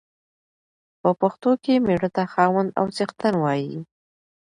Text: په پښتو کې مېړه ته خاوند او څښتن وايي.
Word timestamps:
په 1.01 1.09
پښتو 1.21 1.51
کې 1.63 1.73
مېړه 1.85 2.09
ته 2.15 2.23
خاوند 2.33 2.69
او 2.79 2.85
څښتن 2.95 3.33
وايي. 3.39 3.77